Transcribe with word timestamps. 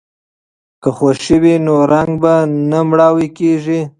که 0.81 0.89
خوښي 0.97 1.37
وي 1.43 1.55
نو 1.65 1.75
رنګ 1.93 2.23
نه 2.69 2.79
مړاوی 2.89 3.27
کیږي. 3.37 3.79